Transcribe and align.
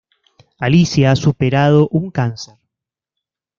Alicia 0.57 1.11
ha 1.11 1.15
superado 1.15 1.87
un 1.91 2.09
cáncer. 2.09 2.55